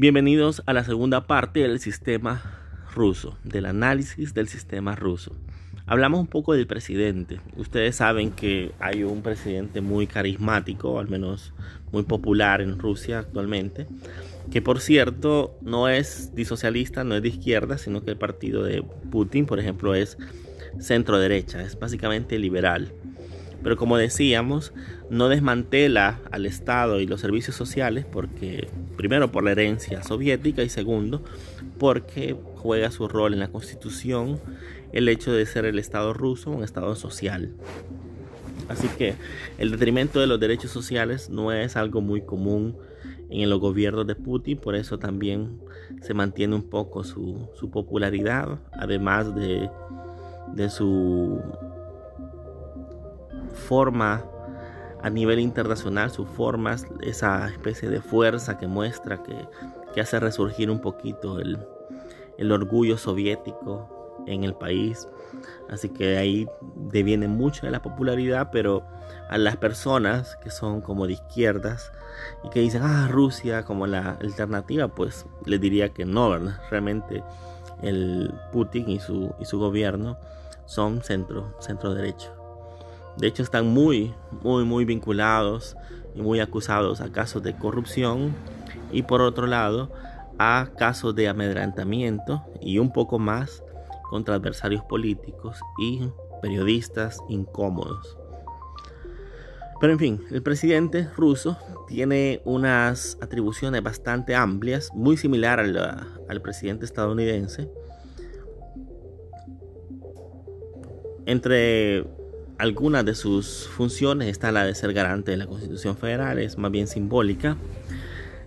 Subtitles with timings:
[0.00, 2.40] Bienvenidos a la segunda parte del sistema
[2.94, 5.34] ruso, del análisis del sistema ruso.
[5.86, 7.40] Hablamos un poco del presidente.
[7.56, 11.52] Ustedes saben que hay un presidente muy carismático, al menos
[11.90, 13.88] muy popular en Rusia actualmente,
[14.52, 18.84] que por cierto no es disocialista, no es de izquierda, sino que el partido de
[19.10, 20.16] Putin, por ejemplo, es
[20.78, 22.92] centro derecha, es básicamente liberal.
[23.62, 24.72] Pero como decíamos,
[25.10, 30.68] no desmantela al Estado y los servicios sociales porque, primero, por la herencia soviética y
[30.68, 31.22] segundo,
[31.78, 34.40] porque juega su rol en la constitución
[34.92, 37.52] el hecho de ser el Estado ruso un Estado social.
[38.68, 39.14] Así que
[39.58, 42.76] el detrimento de los derechos sociales no es algo muy común
[43.30, 45.58] en los gobiernos de Putin, por eso también
[46.02, 49.68] se mantiene un poco su, popularidad, además de,
[50.54, 51.40] de su
[53.58, 54.24] forma
[55.02, 59.48] a nivel internacional, sus formas, esa especie de fuerza que muestra, que,
[60.00, 61.58] hace resurgir un poquito el,
[62.36, 65.08] el, orgullo soviético en el país.
[65.68, 68.84] Así que ahí deviene mucho de la popularidad, pero
[69.28, 71.90] a las personas que son como de izquierdas
[72.44, 76.60] y que dicen, ah, Rusia como la alternativa, pues les diría que no, ¿verdad?
[76.70, 77.24] Realmente
[77.82, 80.16] el Putin y su, y su gobierno
[80.64, 82.37] son centro, centro derecho.
[83.18, 85.76] De hecho, están muy, muy, muy vinculados
[86.14, 88.34] y muy acusados a casos de corrupción
[88.92, 89.90] y por otro lado
[90.38, 93.62] a casos de amedrantamiento y un poco más
[94.08, 96.08] contra adversarios políticos y
[96.40, 98.16] periodistas incómodos.
[99.80, 105.76] Pero en fin, el presidente ruso tiene unas atribuciones bastante amplias, muy similar al,
[106.28, 107.70] al presidente estadounidense.
[111.26, 112.04] Entre
[112.58, 116.70] algunas de sus funciones está la de ser garante de la Constitución Federal, es más
[116.70, 117.56] bien simbólica.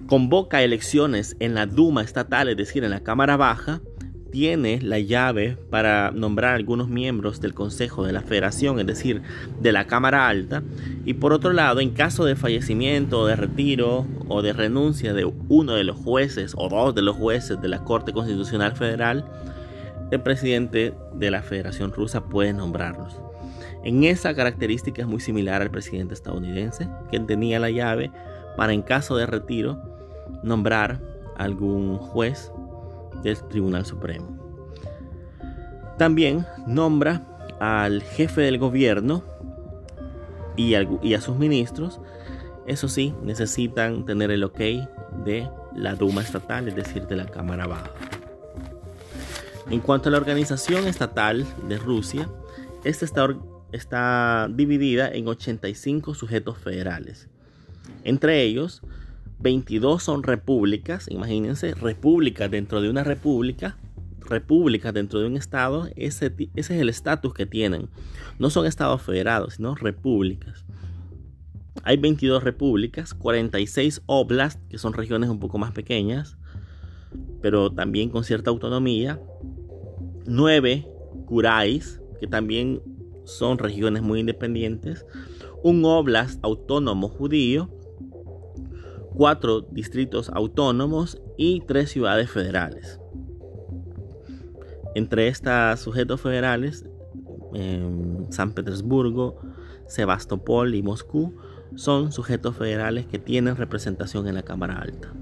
[0.07, 3.81] Convoca elecciones en la Duma estatal, es decir, en la Cámara Baja.
[4.29, 9.21] Tiene la llave para nombrar algunos miembros del Consejo de la Federación, es decir,
[9.61, 10.63] de la Cámara Alta.
[11.05, 15.73] Y por otro lado, en caso de fallecimiento, de retiro o de renuncia de uno
[15.73, 19.25] de los jueces o dos de los jueces de la Corte Constitucional Federal,
[20.11, 23.30] el presidente de la Federación Rusa puede nombrarlos.
[23.83, 28.11] En esa característica es muy similar al presidente estadounidense, que tenía la llave
[28.55, 29.81] para en caso de retiro
[30.43, 31.01] nombrar
[31.35, 32.51] algún juez
[33.23, 34.27] del Tribunal Supremo.
[35.97, 37.23] También nombra
[37.59, 39.23] al jefe del gobierno
[40.55, 41.99] y, a sus ministros.
[42.67, 44.59] Eso sí, necesitan tener el ok
[45.25, 47.91] de la Duma estatal, es decir, de la Cámara Baja.
[49.69, 52.27] En cuanto a la organización estatal de Rusia,
[52.83, 53.27] esta está
[53.71, 57.29] está dividida en 85 sujetos federales.
[58.03, 58.81] Entre ellos,
[59.39, 63.77] 22 son repúblicas, imagínense, repúblicas dentro de una república,
[64.19, 67.89] repúblicas dentro de un estado, ese, es el estatus que tienen.
[68.39, 70.65] No son estados federados, sino repúblicas.
[71.83, 76.37] Hay 22 repúblicas, 46 oblasts, que son regiones un poco más pequeñas,
[77.41, 79.19] pero también con cierta autonomía.
[80.25, 80.87] 9
[81.25, 82.81] kurais, que también
[83.23, 85.05] son regiones muy independientes,
[85.63, 87.69] un oblast autónomo judío,
[89.13, 92.99] cuatro distritos autónomos y tres ciudades federales.
[94.95, 96.85] Entre estos sujetos federales,
[98.29, 99.37] San Petersburgo,
[99.87, 101.35] Sebastopol y Moscú
[101.75, 105.13] son sujetos federales que tienen representación en la Cámara Alta.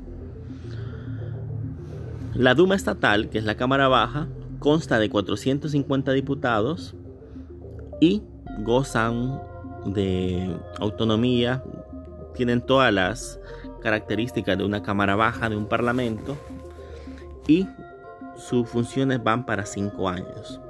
[2.33, 4.27] La Duma Estatal, que es la Cámara Baja,
[4.59, 6.95] consta de 450 diputados,
[7.99, 8.23] y
[8.59, 9.41] gozan
[9.85, 11.63] de autonomía,
[12.33, 13.39] tienen todas las
[13.81, 16.37] características de una cámara baja, de un parlamento,
[17.47, 17.67] y
[18.37, 20.61] sus funciones van para cinco años.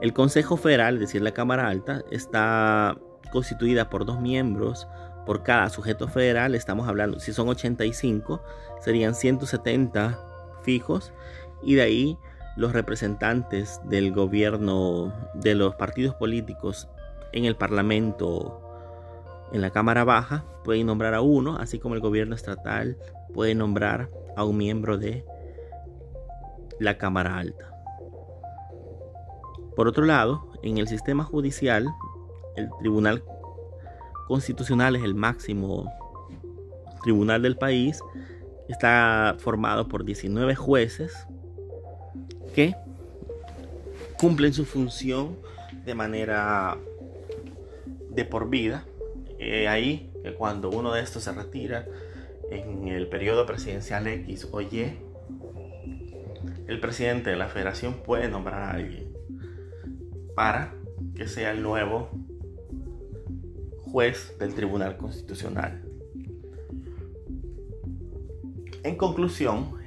[0.00, 2.96] El Consejo Federal, es decir, la Cámara Alta, está
[3.32, 4.88] constituida por dos miembros
[5.26, 6.54] por cada sujeto federal.
[6.54, 8.42] Estamos hablando, si son 85,
[8.80, 10.18] serían 170
[10.62, 11.12] fijos,
[11.62, 12.18] y de ahí
[12.60, 16.90] los representantes del gobierno, de los partidos políticos
[17.32, 18.60] en el Parlamento,
[19.50, 22.98] en la Cámara Baja, pueden nombrar a uno, así como el gobierno estatal
[23.32, 25.24] puede nombrar a un miembro de
[26.78, 27.72] la Cámara Alta.
[29.74, 31.86] Por otro lado, en el sistema judicial,
[32.56, 33.24] el Tribunal
[34.28, 35.90] Constitucional es el máximo
[37.02, 38.02] tribunal del país.
[38.68, 41.26] Está formado por 19 jueces
[42.54, 42.74] que
[44.18, 45.38] cumplen su función
[45.84, 46.76] de manera
[48.10, 48.84] de por vida.
[49.68, 51.86] Ahí, que cuando uno de estos se retira,
[52.50, 54.98] en el periodo presidencial X o Y,
[56.66, 59.12] el presidente de la federación puede nombrar a alguien
[60.34, 60.74] para
[61.14, 62.10] que sea el nuevo
[63.78, 65.82] juez del Tribunal Constitucional.
[68.82, 69.79] En conclusión,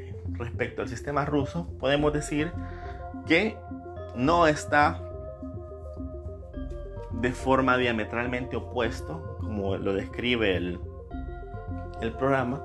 [0.43, 2.51] respecto al sistema ruso, podemos decir
[3.25, 3.57] que
[4.15, 5.01] no está
[7.11, 10.79] de forma diametralmente opuesto, como lo describe el,
[12.01, 12.61] el programa,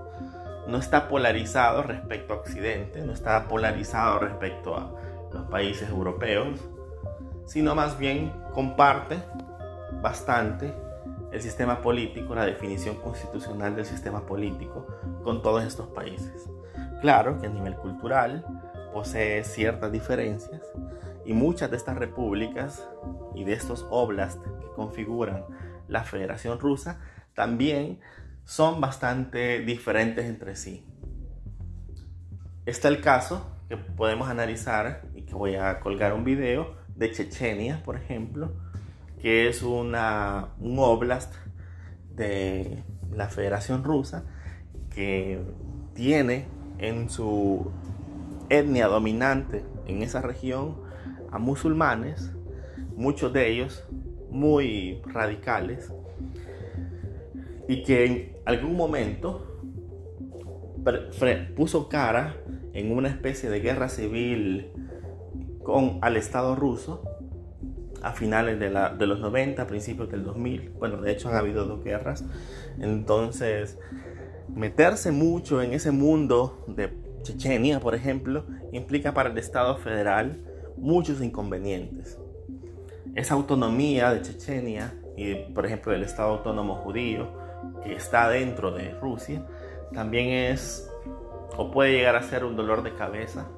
[0.67, 4.93] no está polarizado respecto a Occidente, no está polarizado respecto a
[5.33, 6.61] los países europeos,
[7.47, 9.19] sino más bien comparte
[10.03, 10.75] bastante
[11.33, 14.87] el sistema político, la definición constitucional del sistema político
[15.23, 16.49] con todos estos países.
[17.01, 18.45] Claro que a nivel cultural
[18.93, 20.63] posee ciertas diferencias
[21.25, 22.89] y muchas de estas repúblicas
[23.35, 25.45] y de estos oblasts que configuran
[25.87, 27.01] la Federación Rusa
[27.35, 28.01] también
[28.45, 30.85] son bastante diferentes entre sí.
[32.67, 37.83] Está el caso que podemos analizar y que voy a colgar un video de Chechenia,
[37.85, 38.53] por ejemplo,
[39.21, 41.35] que es una, un oblast
[42.11, 44.25] de la Federación Rusa
[44.91, 45.41] que
[45.95, 47.71] tiene en su
[48.49, 50.77] etnia dominante en esa región
[51.31, 52.33] a musulmanes,
[52.97, 53.85] muchos de ellos
[54.31, 55.93] muy radicales,
[57.69, 59.45] y que en algún momento
[61.55, 62.37] puso cara
[62.73, 64.71] en una especie de guerra civil
[65.63, 67.03] con al Estado ruso
[68.03, 70.71] a finales de, la, de los 90, principios del 2000.
[70.79, 72.25] Bueno, de hecho han habido dos guerras.
[72.79, 73.79] Entonces,
[74.55, 76.93] meterse mucho en ese mundo de
[77.23, 80.41] Chechenia, por ejemplo, implica para el Estado federal
[80.77, 82.19] muchos inconvenientes.
[83.15, 87.29] Esa autonomía de Chechenia y, por ejemplo, del Estado autónomo judío
[87.83, 89.45] que está dentro de Rusia,
[89.93, 90.89] también es
[91.57, 93.49] o puede llegar a ser un dolor de cabeza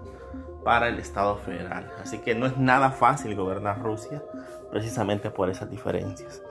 [0.64, 1.90] para el Estado federal.
[2.00, 4.22] Así que no es nada fácil gobernar Rusia
[4.70, 6.42] precisamente por esas diferencias.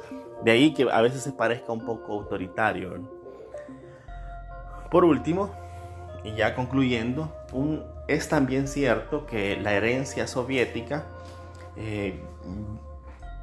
[0.44, 3.19] De ahí que a veces se parezca un poco autoritario.
[4.90, 5.52] Por último,
[6.24, 7.32] y ya concluyendo,
[8.08, 11.06] es también cierto que la herencia soviética
[11.78, 12.20] eh,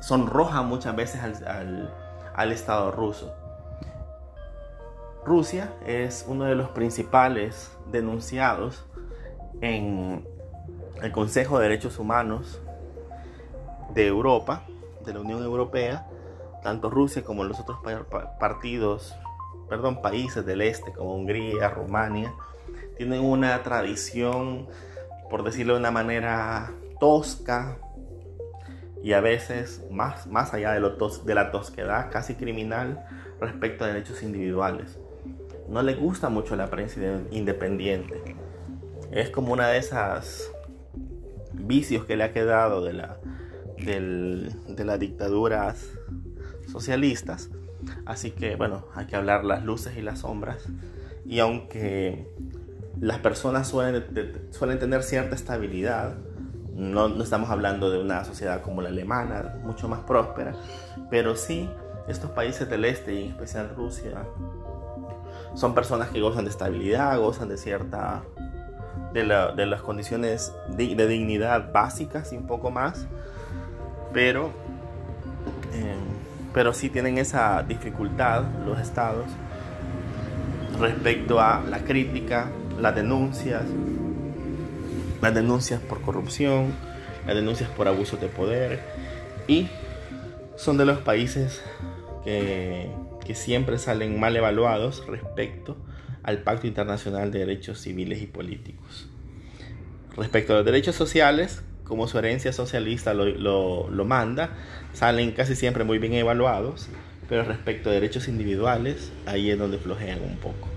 [0.00, 1.94] sonroja muchas veces al,
[2.34, 3.32] al Estado ruso.
[5.25, 8.84] Rusia es uno de los principales denunciados
[9.60, 10.26] en
[11.02, 12.60] el Consejo de Derechos Humanos
[13.94, 14.62] de Europa,
[15.04, 16.06] de la Unión Europea,
[16.62, 17.78] tanto Rusia como los otros
[18.38, 19.16] partidos,
[19.68, 22.32] perdón, países del este como Hungría, Rumania,
[22.96, 24.66] tienen una tradición,
[25.30, 27.76] por decirlo de una manera tosca
[29.02, 33.06] y a veces más, más allá de, lo de la tosquedad, casi criminal
[33.40, 34.98] respecto a derechos individuales.
[35.68, 38.36] No le gusta mucho la prensa independiente.
[39.10, 40.50] Es como una de esas
[41.52, 43.18] vicios que le ha quedado de, la,
[43.76, 45.90] de las dictaduras
[46.70, 47.50] socialistas.
[48.04, 50.66] Así que bueno, hay que hablar las luces y las sombras.
[51.24, 52.28] Y aunque
[53.00, 54.04] las personas suelen,
[54.50, 56.14] suelen tener cierta estabilidad,
[56.74, 60.54] no, estamos hablando de una sociedad como la alemana, mucho más próspera,
[61.10, 61.68] pero sí
[62.06, 64.25] estos países del este y en especial Rusia
[65.54, 68.22] son personas que gozan de estabilidad, gozan de cierta
[69.12, 69.25] de,
[69.66, 73.06] las condiciones de, dignidad básicas y un poco más,
[74.12, 74.50] pero,
[75.72, 75.96] eh,
[76.56, 79.26] pero sí tienen esa dificultad los estados
[80.80, 83.64] respecto a la crítica, las denuncias,
[85.20, 86.72] las denuncias por corrupción,
[87.26, 88.80] las denuncias por abuso de poder
[89.46, 89.68] y
[90.56, 91.62] son de los países
[92.25, 92.88] que,
[93.22, 95.76] que siempre salen mal evaluados respecto
[96.22, 99.10] al Pacto Internacional de Derechos Civiles y Políticos.
[100.16, 104.50] Respecto a los derechos sociales, como su herencia socialista lo, lo, manda,
[104.93, 106.88] salen casi siempre muy bien evaluados,
[107.28, 110.69] pero respecto a derechos individuales, ahí es donde flojean un poco.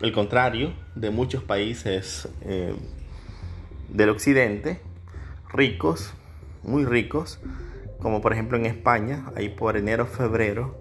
[0.00, 2.74] El contrario de muchos países eh,
[3.88, 4.80] del occidente,
[5.52, 6.12] ricos,
[6.62, 7.40] muy ricos,
[8.00, 10.80] como por ejemplo en España, ahí por enero-febrero,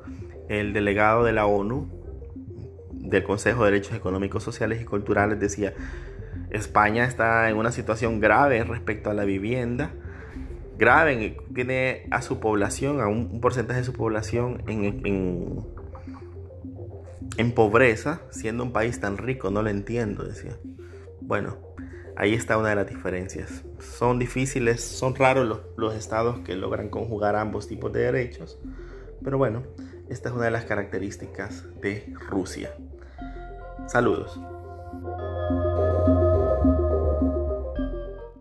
[0.49, 1.89] el delegado de la ONU
[2.91, 5.73] del Consejo de Derechos Económicos, Sociales y Culturales decía,
[6.55, 9.91] España está en una situación grave respecto a la vivienda,
[10.77, 15.65] grave, tiene a su población, a un, porcentaje de su población en,
[17.37, 20.57] en, pobreza, siendo un país tan rico, no lo entiendo, decía.
[21.21, 21.57] Bueno,
[22.15, 23.63] ahí está una de las diferencias.
[23.79, 28.59] Son difíciles, son raros los, los estados que logran conjugar ambos tipos de derechos,
[29.23, 29.63] pero bueno,
[30.09, 32.71] esta es una de las características de Rusia.
[33.87, 34.39] Saludos.